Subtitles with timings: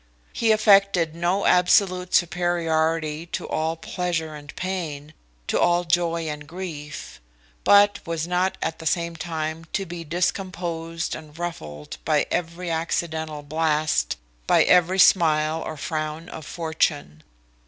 [0.33, 5.13] He affected no absolute superiority to all pleasure and pain,
[5.45, 7.21] to all joy and grief;
[7.63, 13.43] but was not at the same time to be discomposed and ruffled by every accidental
[13.43, 14.17] blast,
[14.47, 17.21] by every smile or frown of fortune.